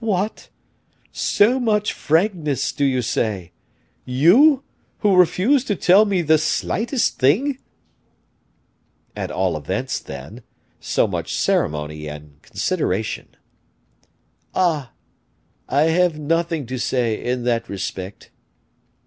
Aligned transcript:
"What! 0.00 0.50
so 1.10 1.58
much 1.58 1.94
frankness, 1.94 2.70
do 2.70 2.84
you 2.84 3.00
say? 3.00 3.52
you, 4.04 4.62
who 4.98 5.16
refuse 5.16 5.64
to 5.64 5.74
tell 5.74 6.04
me 6.04 6.20
the 6.20 6.36
slightest 6.36 7.18
thing?" 7.18 7.56
"At 9.16 9.30
all 9.30 9.56
events, 9.56 9.98
then, 9.98 10.42
so 10.80 11.06
much 11.06 11.34
ceremony 11.34 12.06
and 12.08 12.42
consideration." 12.42 13.28
"Ah! 14.54 14.92
I 15.66 15.84
have 15.84 16.18
nothing 16.18 16.66
to 16.66 16.76
say 16.78 17.18
in 17.18 17.44
that 17.44 17.66
respect." 17.70 18.30